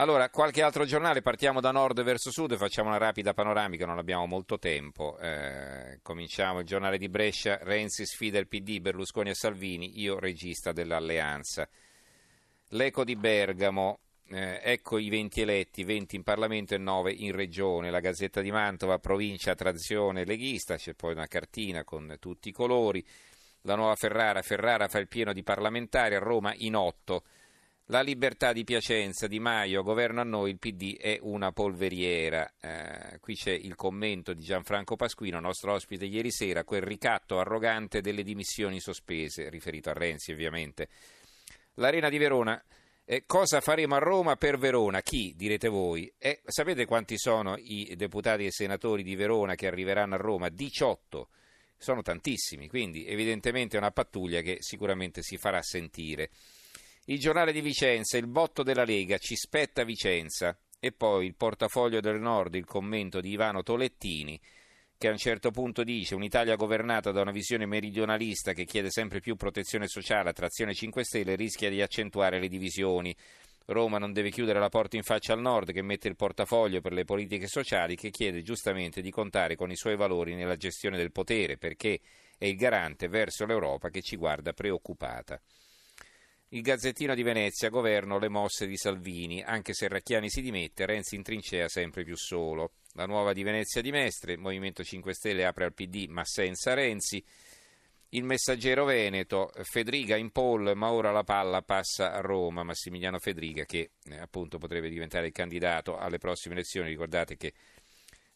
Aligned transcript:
Allora, 0.00 0.30
qualche 0.30 0.62
altro 0.62 0.86
giornale, 0.86 1.20
partiamo 1.20 1.60
da 1.60 1.72
nord 1.72 2.02
verso 2.02 2.30
sud, 2.30 2.56
facciamo 2.56 2.88
una 2.88 2.96
rapida 2.96 3.34
panoramica, 3.34 3.84
non 3.84 3.98
abbiamo 3.98 4.24
molto 4.24 4.58
tempo. 4.58 5.18
Eh, 5.18 5.98
cominciamo 6.00 6.60
il 6.60 6.64
giornale 6.64 6.96
di 6.96 7.10
Brescia, 7.10 7.58
Renzi 7.60 8.06
sfida 8.06 8.38
il 8.38 8.48
PD, 8.48 8.80
Berlusconi 8.80 9.28
e 9.28 9.34
Salvini, 9.34 10.00
io 10.00 10.18
regista 10.18 10.72
dell'alleanza. 10.72 11.68
L'eco 12.68 13.04
di 13.04 13.14
Bergamo, 13.14 13.98
eh, 14.30 14.62
ecco 14.64 14.96
i 14.96 15.10
20 15.10 15.42
eletti, 15.42 15.84
20 15.84 16.16
in 16.16 16.22
Parlamento 16.22 16.74
e 16.74 16.78
9 16.78 17.12
in 17.12 17.32
Regione. 17.32 17.90
La 17.90 18.00
Gazzetta 18.00 18.40
di 18.40 18.50
Mantova, 18.50 18.98
provincia 18.98 19.54
trazione 19.54 20.24
leghista, 20.24 20.76
c'è 20.76 20.94
poi 20.94 21.12
una 21.12 21.26
cartina 21.26 21.84
con 21.84 22.16
tutti 22.18 22.48
i 22.48 22.52
colori. 22.52 23.06
La 23.64 23.74
nuova 23.74 23.96
Ferrara, 23.96 24.40
Ferrara 24.40 24.88
fa 24.88 24.98
il 24.98 25.08
pieno 25.08 25.34
di 25.34 25.42
parlamentari, 25.42 26.14
a 26.14 26.20
Roma 26.20 26.54
in 26.56 26.74
8. 26.74 27.22
La 27.90 28.02
libertà 28.02 28.52
di 28.52 28.62
Piacenza, 28.62 29.26
Di 29.26 29.40
Maio, 29.40 29.82
governo 29.82 30.20
a 30.20 30.24
noi, 30.24 30.50
il 30.50 30.60
PD 30.60 30.96
è 30.96 31.18
una 31.22 31.50
polveriera. 31.50 32.48
Eh, 32.60 33.18
qui 33.18 33.34
c'è 33.34 33.50
il 33.50 33.74
commento 33.74 34.32
di 34.32 34.44
Gianfranco 34.44 34.94
Pasquino, 34.94 35.40
nostro 35.40 35.72
ospite 35.72 36.04
ieri 36.04 36.30
sera, 36.30 36.62
quel 36.62 36.82
ricatto 36.82 37.40
arrogante 37.40 38.00
delle 38.00 38.22
dimissioni 38.22 38.78
sospese, 38.78 39.50
riferito 39.50 39.90
a 39.90 39.94
Renzi 39.94 40.30
ovviamente. 40.30 40.88
L'Arena 41.74 42.08
di 42.08 42.18
Verona, 42.18 42.62
eh, 43.04 43.24
cosa 43.26 43.60
faremo 43.60 43.96
a 43.96 43.98
Roma 43.98 44.36
per 44.36 44.56
Verona? 44.56 45.02
Chi, 45.02 45.34
direte 45.36 45.66
voi? 45.66 46.08
Eh, 46.16 46.42
sapete 46.44 46.86
quanti 46.86 47.18
sono 47.18 47.56
i 47.58 47.92
deputati 47.96 48.46
e 48.46 48.52
senatori 48.52 49.02
di 49.02 49.16
Verona 49.16 49.56
che 49.56 49.66
arriveranno 49.66 50.14
a 50.14 50.18
Roma? 50.18 50.48
18. 50.48 51.28
Sono 51.76 52.02
tantissimi, 52.02 52.68
quindi 52.68 53.04
evidentemente 53.04 53.74
è 53.74 53.80
una 53.80 53.90
pattuglia 53.90 54.42
che 54.42 54.58
sicuramente 54.60 55.22
si 55.22 55.38
farà 55.38 55.60
sentire. 55.60 56.30
Il 57.10 57.18
giornale 57.18 57.50
di 57.50 57.60
Vicenza, 57.60 58.18
il 58.18 58.28
botto 58.28 58.62
della 58.62 58.84
Lega, 58.84 59.18
ci 59.18 59.34
spetta 59.34 59.82
Vicenza. 59.82 60.56
E 60.78 60.92
poi 60.92 61.26
il 61.26 61.34
portafoglio 61.34 61.98
del 61.98 62.20
Nord, 62.20 62.54
il 62.54 62.64
commento 62.64 63.20
di 63.20 63.30
Ivano 63.30 63.64
Tolettini, 63.64 64.40
che 64.96 65.08
a 65.08 65.10
un 65.10 65.16
certo 65.16 65.50
punto 65.50 65.82
dice 65.82 66.14
un'Italia 66.14 66.54
governata 66.54 67.10
da 67.10 67.22
una 67.22 67.32
visione 67.32 67.66
meridionalista 67.66 68.52
che 68.52 68.64
chiede 68.64 68.90
sempre 68.90 69.18
più 69.18 69.34
protezione 69.34 69.88
sociale, 69.88 70.30
attrazione 70.30 70.72
5 70.72 71.02
Stelle, 71.02 71.34
rischia 71.34 71.68
di 71.68 71.82
accentuare 71.82 72.38
le 72.38 72.46
divisioni. 72.46 73.12
Roma 73.66 73.98
non 73.98 74.12
deve 74.12 74.30
chiudere 74.30 74.60
la 74.60 74.68
porta 74.68 74.96
in 74.96 75.02
faccia 75.02 75.32
al 75.32 75.40
nord 75.40 75.72
che 75.72 75.82
mette 75.82 76.06
il 76.06 76.14
portafoglio 76.14 76.80
per 76.80 76.92
le 76.92 77.04
politiche 77.04 77.48
sociali 77.48 77.96
che 77.96 78.10
chiede 78.10 78.42
giustamente 78.42 79.00
di 79.00 79.10
contare 79.10 79.56
con 79.56 79.72
i 79.72 79.76
suoi 79.76 79.96
valori 79.96 80.36
nella 80.36 80.56
gestione 80.56 80.96
del 80.96 81.10
potere 81.10 81.56
perché 81.56 81.98
è 82.38 82.46
il 82.46 82.54
garante 82.54 83.08
verso 83.08 83.46
l'Europa 83.46 83.88
che 83.88 84.00
ci 84.00 84.14
guarda 84.14 84.52
preoccupata. 84.52 85.40
Il 86.52 86.62
Gazzettino 86.62 87.14
di 87.14 87.22
Venezia, 87.22 87.68
governo 87.68 88.18
le 88.18 88.28
mosse 88.28 88.66
di 88.66 88.76
Salvini, 88.76 89.40
anche 89.40 89.72
se 89.72 89.86
Racchiani 89.86 90.28
si 90.28 90.42
dimette, 90.42 90.84
Renzi 90.84 91.14
in 91.14 91.22
trincea 91.22 91.68
sempre 91.68 92.02
più 92.02 92.16
solo. 92.16 92.72
La 92.94 93.06
nuova 93.06 93.32
di 93.32 93.44
Venezia 93.44 93.80
di 93.80 93.92
Mestre, 93.92 94.36
Movimento 94.36 94.82
5 94.82 95.14
Stelle 95.14 95.44
apre 95.44 95.66
al 95.66 95.74
PD 95.74 96.06
ma 96.08 96.24
senza 96.24 96.74
Renzi. 96.74 97.24
Il 98.08 98.24
messaggero 98.24 98.84
Veneto, 98.84 99.52
Federica 99.62 100.16
in 100.16 100.32
poll, 100.32 100.72
ma 100.74 100.90
ora 100.90 101.12
la 101.12 101.22
palla 101.22 101.62
passa 101.62 102.12
a 102.12 102.20
Roma. 102.20 102.64
Massimiliano 102.64 103.20
Federica 103.20 103.64
che 103.64 103.92
eh, 104.06 104.18
appunto 104.18 104.58
potrebbe 104.58 104.88
diventare 104.88 105.28
il 105.28 105.32
candidato 105.32 105.98
alle 105.98 106.18
prossime 106.18 106.54
elezioni. 106.54 106.88
Ricordate 106.88 107.36
che 107.36 107.52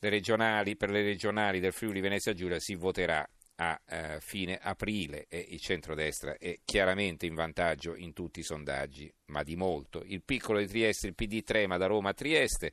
le 0.00 0.08
regionali, 0.08 0.74
per 0.74 0.90
le 0.90 1.02
regionali 1.02 1.60
del 1.60 1.72
Friuli 1.72 2.00
Venezia 2.00 2.34
Giulia 2.34 2.58
si 2.58 2.74
voterà 2.74 3.24
a 3.62 3.78
eh, 3.86 4.20
fine 4.20 4.58
aprile 4.58 5.26
e 5.28 5.46
il 5.50 5.60
centrodestra 5.60 6.38
è 6.38 6.60
chiaramente 6.64 7.26
in 7.26 7.34
vantaggio 7.34 7.94
in 7.94 8.14
tutti 8.14 8.40
i 8.40 8.42
sondaggi, 8.42 9.12
ma 9.26 9.42
di 9.42 9.54
molto. 9.54 10.02
Il 10.02 10.22
piccolo 10.22 10.58
di 10.58 10.66
Trieste, 10.66 11.08
il 11.08 11.14
PD 11.14 11.42
trema 11.42 11.76
da 11.76 11.86
Roma 11.86 12.10
a 12.10 12.14
Trieste, 12.14 12.72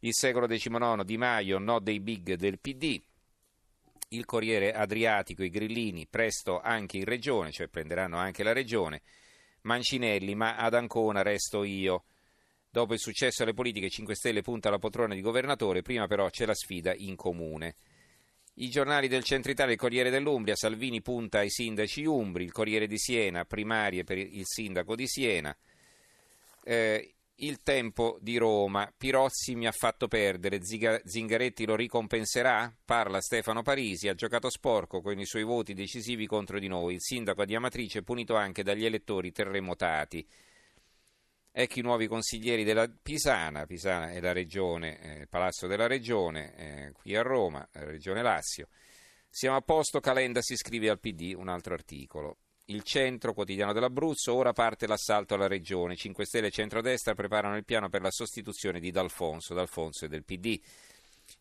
il 0.00 0.14
secolo 0.14 0.46
XIX 0.46 1.02
Di 1.02 1.16
Maio, 1.16 1.58
no 1.58 1.80
dei 1.80 1.98
big 1.98 2.34
del 2.34 2.60
PD, 2.60 3.02
il 4.10 4.24
Corriere 4.24 4.72
Adriatico, 4.72 5.42
i 5.42 5.50
grillini, 5.50 6.06
presto 6.06 6.60
anche 6.60 6.98
in 6.98 7.04
regione, 7.04 7.50
cioè 7.50 7.66
prenderanno 7.66 8.18
anche 8.18 8.44
la 8.44 8.52
regione, 8.52 9.02
Mancinelli, 9.62 10.36
ma 10.36 10.56
ad 10.56 10.74
Ancona 10.74 11.22
resto 11.22 11.64
io. 11.64 12.04
Dopo 12.70 12.92
il 12.92 13.00
successo 13.00 13.42
alle 13.42 13.52
politiche 13.52 13.90
5 13.90 14.14
Stelle 14.14 14.42
punta 14.42 14.68
alla 14.68 14.78
poltrona 14.78 15.14
di 15.14 15.20
governatore, 15.20 15.82
prima 15.82 16.06
però 16.06 16.30
c'è 16.30 16.46
la 16.46 16.54
sfida 16.54 16.94
in 16.94 17.16
comune. 17.16 17.74
I 18.60 18.70
giornali 18.70 19.06
del 19.06 19.22
centro 19.22 19.52
Italia, 19.52 19.74
il 19.74 19.78
Corriere 19.78 20.10
dell'Umbria, 20.10 20.56
Salvini 20.56 21.00
punta 21.00 21.38
ai 21.38 21.48
sindaci 21.48 22.04
umbri, 22.04 22.42
il 22.42 22.50
Corriere 22.50 22.88
di 22.88 22.98
Siena, 22.98 23.44
primarie 23.44 24.02
per 24.02 24.18
il 24.18 24.42
sindaco 24.44 24.96
di 24.96 25.06
Siena. 25.06 25.56
Eh, 26.64 27.14
il 27.36 27.62
tempo 27.62 28.18
di 28.20 28.36
Roma, 28.36 28.92
Pirozzi 28.96 29.54
mi 29.54 29.68
ha 29.68 29.70
fatto 29.70 30.08
perdere, 30.08 30.58
Zingaretti 30.60 31.66
lo 31.66 31.76
ricompenserà? 31.76 32.74
Parla 32.84 33.20
Stefano 33.20 33.62
Parisi, 33.62 34.08
ha 34.08 34.14
giocato 34.14 34.50
sporco 34.50 35.02
con 35.02 35.16
i 35.20 35.24
suoi 35.24 35.44
voti 35.44 35.72
decisivi 35.72 36.26
contro 36.26 36.58
di 36.58 36.66
noi. 36.66 36.94
Il 36.94 37.00
sindaco 37.00 37.44
di 37.44 37.54
Amatrice 37.54 38.00
è 38.00 38.02
punito 38.02 38.34
anche 38.34 38.64
dagli 38.64 38.84
elettori 38.84 39.30
terremotati. 39.30 40.26
Ecco 41.60 41.80
i 41.80 41.82
nuovi 41.82 42.06
consiglieri 42.06 42.62
della 42.62 42.86
Pisana, 42.86 43.66
Pisana 43.66 44.12
è 44.12 44.20
la 44.20 44.30
regione, 44.30 45.22
eh, 45.22 45.26
Palazzo 45.26 45.66
della 45.66 45.88
Regione, 45.88 46.54
eh, 46.54 46.92
qui 46.92 47.16
a 47.16 47.22
Roma, 47.22 47.68
Regione 47.72 48.22
Lazio. 48.22 48.68
Siamo 49.28 49.56
a 49.56 49.60
posto, 49.60 49.98
Calenda 49.98 50.40
si 50.40 50.52
iscrive 50.52 50.88
al 50.88 51.00
PD, 51.00 51.34
un 51.36 51.48
altro 51.48 51.74
articolo. 51.74 52.36
Il 52.66 52.84
centro 52.84 53.34
quotidiano 53.34 53.72
dell'Abruzzo, 53.72 54.34
ora 54.34 54.52
parte 54.52 54.86
l'assalto 54.86 55.34
alla 55.34 55.48
regione. 55.48 55.96
5 55.96 56.24
Stelle 56.26 56.46
e 56.46 56.50
centrodestra 56.52 57.16
preparano 57.16 57.56
il 57.56 57.64
piano 57.64 57.88
per 57.88 58.02
la 58.02 58.12
sostituzione 58.12 58.78
di 58.78 58.92
D'Alfonso, 58.92 59.52
D'Alfonso 59.52 60.04
e 60.04 60.08
del 60.08 60.22
PD. 60.22 60.60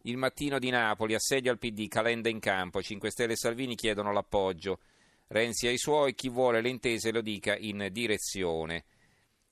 Il 0.01 0.17
mattino 0.17 0.57
di 0.57 0.71
Napoli, 0.71 1.13
assedio 1.13 1.51
al 1.51 1.59
PD, 1.59 1.87
Calenda 1.87 2.27
in 2.27 2.39
campo, 2.39 2.81
5 2.81 3.11
Stelle 3.11 3.33
e 3.33 3.37
Salvini 3.37 3.75
chiedono 3.75 4.11
l'appoggio. 4.11 4.79
Renzi 5.27 5.67
ai 5.67 5.77
suoi, 5.77 6.15
chi 6.15 6.29
vuole 6.29 6.59
le 6.59 6.69
intese 6.69 7.11
lo 7.11 7.21
dica 7.21 7.55
in 7.55 7.87
direzione 7.91 8.85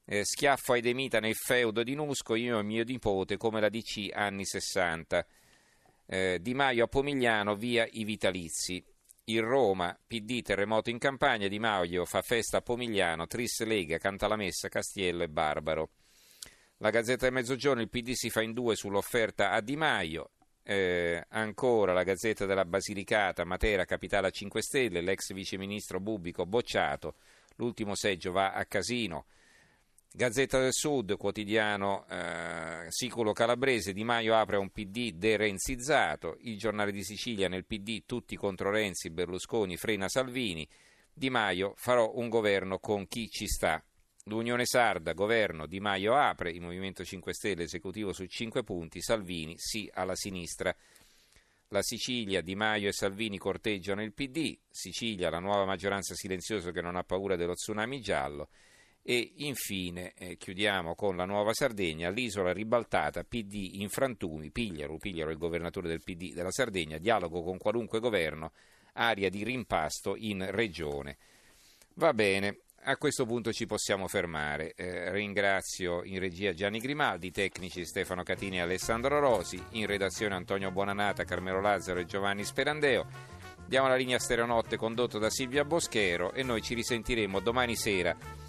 eh, 0.06 0.24
schiaffo 0.24 0.74
ai 0.74 0.82
Demita 0.82 1.20
nel 1.20 1.36
feudo 1.36 1.84
di 1.84 1.96
Nusco, 1.96 2.36
io 2.36 2.60
e 2.60 2.64
mio 2.64 2.84
nipote, 2.84 3.38
come 3.38 3.60
la 3.60 3.70
DC 3.70 4.10
anni 4.14 4.46
60. 4.46 5.26
Eh, 6.08 6.40
di 6.42 6.54
Maio 6.54 6.86
a 6.86 6.88
Pomigliano, 6.88 7.56
via 7.56 7.88
i 7.92 8.04
vitalizi. 8.04 8.84
Il 9.28 9.42
Roma, 9.42 9.98
PD, 10.06 10.44
terremoto 10.44 10.92
in 10.92 11.00
campagna, 11.00 11.48
Di 11.48 11.58
Maio 11.58 12.06
fa 12.06 12.22
festa 12.22 12.58
a 12.58 12.62
Pomigliano, 12.62 13.26
Tris 13.26 13.64
Lega, 13.64 13.98
canta 13.98 14.28
la 14.28 14.36
messa, 14.36 14.70
Castiello 14.70 15.24
e 15.24 15.30
Barbaro. 15.30 15.90
La 16.78 16.92
Gazzetta 16.92 17.26
del 17.26 17.34
Mezzogiorno, 17.34 17.82
il 17.82 17.90
PD 17.90 18.12
si 18.12 18.30
fa 18.30 18.44
in 18.44 18.54
due 18.54 18.76
sull'offerta 18.76 19.50
a 19.50 19.62
Di 19.62 19.76
Maio. 19.76 20.30
Eh, 20.62 21.24
ancora 21.30 21.94
la 21.94 22.04
Gazzetta 22.04 22.46
della 22.46 22.66
Basilicata, 22.66 23.44
Matera, 23.46 23.86
capitale 23.86 24.28
a 24.28 24.32
5 24.32 24.62
Stelle, 24.62 25.02
l'ex 25.02 25.32
viceministro 25.34 26.00
Bubico 26.00 26.46
bocciato, 26.46 27.16
l'ultimo 27.56 27.96
seggio 27.96 28.32
va 28.32 28.54
a 28.54 28.66
Casino. 28.66 29.26
Gazzetta 30.16 30.62
del 30.62 30.72
Sud, 30.72 31.18
quotidiano 31.18 32.06
eh, 32.08 32.86
siculo 32.88 33.34
calabrese, 33.34 33.92
Di 33.92 34.06
Maio 34.06 34.34
apre 34.34 34.56
un 34.56 34.70
PD 34.70 35.12
derenzizzato, 35.12 36.38
il 36.40 36.58
giornale 36.58 36.94
di 36.94 37.04
Sicilia 37.04 37.50
nel 37.50 37.66
PD 37.66 38.04
tutti 38.06 38.38
contro 38.38 38.72
Renzi, 38.72 39.10
Berlusconi 39.10 39.76
frena 39.76 40.08
Salvini, 40.08 40.66
Di 41.14 41.30
Maio 41.30 41.74
farò 41.76 42.14
un 42.16 42.30
governo 42.30 42.80
con 42.80 43.10
chi 43.10 43.28
ci 43.28 43.46
sta. 43.46 43.84
L'Unione 44.28 44.66
Sarda, 44.66 45.12
governo, 45.12 45.66
Di 45.66 45.82
Maio 45.82 46.16
apre, 46.16 46.52
il 46.52 46.62
Movimento 46.62 47.04
5 47.04 47.34
Stelle 47.34 47.64
esecutivo 47.64 48.14
su 48.14 48.26
5 48.26 48.64
punti, 48.64 49.02
Salvini 49.02 49.56
sì 49.58 49.92
alla 49.94 50.16
sinistra. 50.16 50.74
La 51.68 51.82
Sicilia, 51.82 52.40
Di 52.40 52.56
Maio 52.56 52.88
e 52.88 52.94
Salvini 52.94 53.38
corteggiano 53.38 54.02
il 54.02 54.14
PD, 54.14 54.58
Sicilia 54.70 55.30
la 55.30 55.40
nuova 55.40 55.66
maggioranza 55.66 56.16
silenziosa 56.16 56.72
che 56.72 56.82
non 56.82 56.96
ha 56.96 57.04
paura 57.04 57.36
dello 57.36 57.56
tsunami 57.56 58.00
giallo. 58.00 58.48
E 59.08 59.34
infine 59.36 60.14
eh, 60.18 60.36
chiudiamo 60.36 60.96
con 60.96 61.16
la 61.16 61.26
Nuova 61.26 61.54
Sardegna, 61.54 62.10
l'isola 62.10 62.52
ribaltata, 62.52 63.24
PD 63.24 63.76
in 63.76 63.88
frantumi, 63.88 64.50
Pigliaro, 64.50 64.98
Pigliaro 64.98 65.30
è 65.30 65.34
il 65.34 65.38
governatore 65.38 65.88
del 65.88 66.02
PD 66.02 66.34
della 66.34 66.50
Sardegna, 66.50 66.98
dialogo 66.98 67.44
con 67.44 67.60
qualunque 67.60 68.00
governo, 68.00 68.52
aria 68.94 69.30
di 69.30 69.44
rimpasto 69.44 70.16
in 70.18 70.48
regione. 70.50 71.18
Va 71.98 72.14
bene, 72.14 72.62
a 72.86 72.98
questo 72.98 73.28
punto 73.28 73.54
ci 73.54 73.68
possiamo 73.68 74.08
fermare. 74.08 74.74
Eh, 74.74 75.12
ringrazio 75.12 76.04
in 76.04 76.18
regia 76.18 76.54
Gianni 76.54 76.80
Grimaldi, 76.80 77.30
tecnici 77.30 77.86
Stefano 77.86 78.24
Catini 78.24 78.58
e 78.58 78.62
Alessandro 78.62 79.20
Rosi, 79.20 79.64
in 79.74 79.86
redazione 79.86 80.34
Antonio 80.34 80.72
Buonanata, 80.72 81.26
Carmelo 81.26 81.62
Lazzaro 81.62 82.00
e 82.00 82.06
Giovanni 82.06 82.44
Sperandeo. 82.44 83.06
Diamo 83.68 83.88
la 83.88 83.96
linea 83.96 84.18
Stereonotte 84.18 84.78
condotto 84.78 85.20
da 85.20 85.30
Silvia 85.30 85.64
Boschero 85.64 86.34
e 86.34 86.42
noi 86.42 86.64
ci 86.64 86.74
risentiremo 86.74 87.40
domani 87.40 87.76
sera 87.76 88.44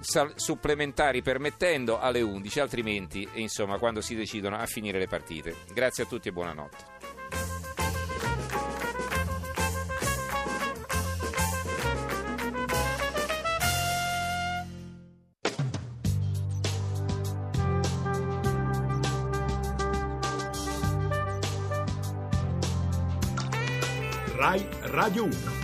supplementari 0.00 1.22
permettendo 1.22 1.98
alle 1.98 2.20
11, 2.20 2.60
altrimenti 2.60 3.28
insomma 3.34 3.78
quando 3.78 4.00
si 4.00 4.14
decidono 4.14 4.56
a 4.56 4.66
finire 4.66 4.98
le 4.98 5.06
partite. 5.06 5.56
Grazie 5.72 6.04
a 6.04 6.06
tutti 6.06 6.28
e 6.28 6.32
buonanotte. 6.32 6.98
Rai 24.36 24.66
Radio 24.80 25.24
1. 25.24 25.59